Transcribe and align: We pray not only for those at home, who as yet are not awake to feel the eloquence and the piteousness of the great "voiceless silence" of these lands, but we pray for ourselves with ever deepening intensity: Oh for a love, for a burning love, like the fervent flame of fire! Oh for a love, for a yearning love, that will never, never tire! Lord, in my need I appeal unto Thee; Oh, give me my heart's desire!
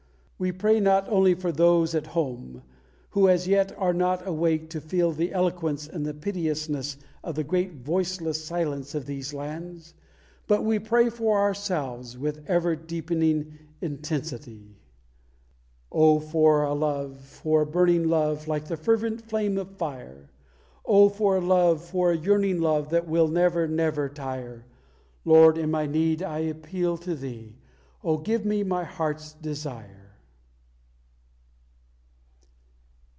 We 0.43 0.51
pray 0.51 0.79
not 0.79 1.07
only 1.07 1.35
for 1.35 1.51
those 1.51 1.93
at 1.93 2.07
home, 2.17 2.63
who 3.11 3.29
as 3.29 3.47
yet 3.47 3.77
are 3.77 3.93
not 3.93 4.27
awake 4.27 4.71
to 4.71 4.81
feel 4.81 5.11
the 5.11 5.31
eloquence 5.33 5.87
and 5.87 6.03
the 6.03 6.15
piteousness 6.15 6.97
of 7.23 7.35
the 7.35 7.43
great 7.43 7.73
"voiceless 7.73 8.43
silence" 8.43 8.95
of 8.95 9.05
these 9.05 9.35
lands, 9.35 9.93
but 10.47 10.63
we 10.65 10.79
pray 10.79 11.11
for 11.11 11.37
ourselves 11.39 12.17
with 12.17 12.43
ever 12.49 12.75
deepening 12.75 13.59
intensity: 13.81 14.79
Oh 15.91 16.19
for 16.19 16.63
a 16.63 16.73
love, 16.73 17.19
for 17.19 17.61
a 17.61 17.65
burning 17.67 18.07
love, 18.07 18.47
like 18.47 18.65
the 18.67 18.77
fervent 18.77 19.21
flame 19.21 19.59
of 19.59 19.77
fire! 19.77 20.31
Oh 20.83 21.07
for 21.09 21.37
a 21.37 21.39
love, 21.39 21.83
for 21.83 22.13
a 22.13 22.17
yearning 22.17 22.59
love, 22.61 22.89
that 22.89 23.07
will 23.07 23.27
never, 23.27 23.67
never 23.67 24.09
tire! 24.09 24.65
Lord, 25.23 25.59
in 25.59 25.69
my 25.69 25.85
need 25.85 26.23
I 26.23 26.39
appeal 26.39 26.93
unto 26.93 27.13
Thee; 27.13 27.57
Oh, 28.03 28.17
give 28.17 28.43
me 28.43 28.63
my 28.63 28.83
heart's 28.83 29.33
desire! 29.33 29.97